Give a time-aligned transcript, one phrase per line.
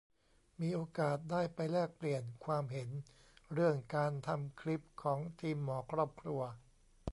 [0.61, 2.89] มีโอกาสได้ไปแลกเปลี่ยนความเห็น
[3.53, 6.41] เรื่องการทำคลิปของทีมหมอครอบครัว